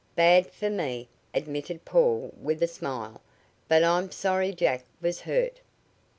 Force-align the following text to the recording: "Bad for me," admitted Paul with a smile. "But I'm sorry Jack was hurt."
"Bad 0.15 0.47
for 0.51 0.71
me," 0.71 1.09
admitted 1.31 1.85
Paul 1.85 2.33
with 2.41 2.63
a 2.63 2.67
smile. 2.67 3.21
"But 3.67 3.83
I'm 3.83 4.09
sorry 4.09 4.51
Jack 4.51 4.83
was 4.99 5.21
hurt." 5.21 5.61